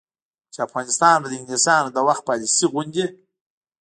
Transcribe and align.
چې 0.53 0.59
افغانستان 0.67 1.15
به 1.21 1.27
د 1.29 1.33
انګلیسانو 1.39 1.89
د 1.93 1.97
وخت 2.07 2.21
پالیسي 2.29 2.65
غوندې، 2.71 3.05